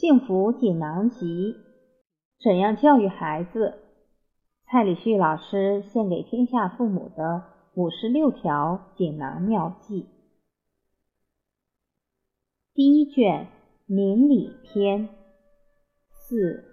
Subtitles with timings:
[0.00, 1.56] 幸福锦囊集：
[2.42, 3.82] 怎样教育孩子？
[4.64, 7.42] 蔡礼旭老师献给天下父母的
[7.74, 10.08] 五十六条锦囊妙计。
[12.72, 13.48] 第一卷
[13.84, 15.10] 明理篇。
[16.08, 16.64] 四，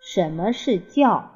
[0.00, 1.32] 什么是教？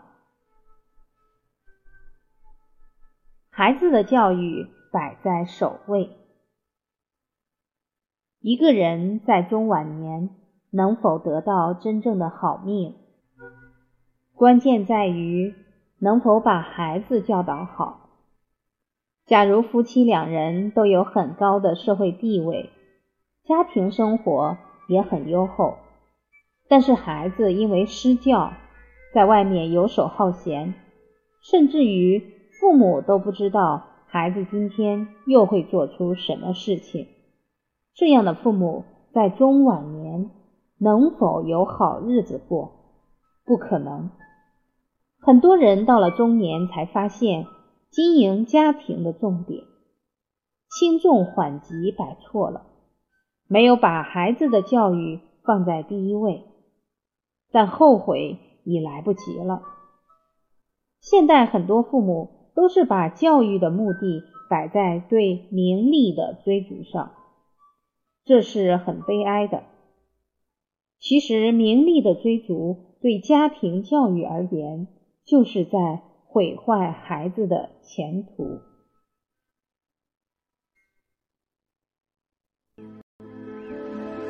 [3.50, 6.16] 孩子的教育摆在首位。
[8.40, 10.40] 一个人在中晚年。
[10.76, 12.96] 能否得到真正的好命，
[14.34, 15.54] 关键在于
[16.00, 18.10] 能否把孩子教导好。
[19.24, 22.70] 假如夫妻两人都有很高的社会地位，
[23.44, 25.76] 家庭生活也很优厚，
[26.68, 28.52] 但是孩子因为失教，
[29.14, 30.74] 在外面游手好闲，
[31.40, 32.20] 甚至于
[32.58, 37.06] 父母都不知道孩子今天又会做出什么事情，
[37.94, 39.93] 这样的父母在中晚年。
[40.84, 42.72] 能否有好日子过？
[43.42, 44.10] 不可能。
[45.18, 47.46] 很多人到了中年才发现，
[47.88, 49.64] 经营家庭的重点
[50.68, 52.66] 轻重缓急摆错了，
[53.48, 56.44] 没有把孩子的教育放在第一位，
[57.50, 59.62] 但后悔已来不及了。
[61.00, 67.12] 现代很多父母都是把教育的目的摆在对名利的追逐上，
[68.26, 69.62] 这是很悲哀的。
[70.98, 74.88] 其实，名利的追逐对家庭教育而言，
[75.24, 78.60] 就是在毁坏孩子的前途。